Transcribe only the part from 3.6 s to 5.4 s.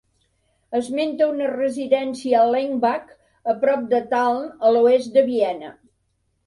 prop de Tulln, a l'oest de